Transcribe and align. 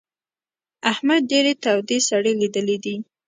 احمد 0.91 1.21
ډېرې 1.31 1.53
تودې 1.63 1.97
سړې 2.09 2.33
ليدلې 2.41 2.77
دي. 2.83 2.95